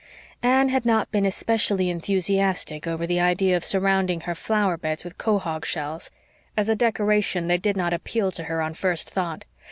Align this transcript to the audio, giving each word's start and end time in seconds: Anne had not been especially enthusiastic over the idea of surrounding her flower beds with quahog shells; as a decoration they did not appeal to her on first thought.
Anne 0.41 0.69
had 0.69 0.83
not 0.83 1.11
been 1.11 1.27
especially 1.27 1.87
enthusiastic 1.87 2.87
over 2.87 3.05
the 3.05 3.19
idea 3.19 3.55
of 3.55 3.63
surrounding 3.63 4.21
her 4.21 4.33
flower 4.33 4.75
beds 4.75 5.03
with 5.03 5.19
quahog 5.19 5.63
shells; 5.63 6.09
as 6.57 6.67
a 6.67 6.75
decoration 6.75 7.45
they 7.45 7.59
did 7.59 7.77
not 7.77 7.93
appeal 7.93 8.31
to 8.31 8.45
her 8.45 8.63
on 8.63 8.73
first 8.73 9.07
thought. 9.07 9.45